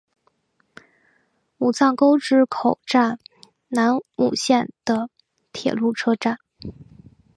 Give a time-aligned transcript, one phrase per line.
[1.59, 3.19] 武藏沟之口站
[3.67, 5.11] 南武线的
[5.53, 6.39] 铁路车站。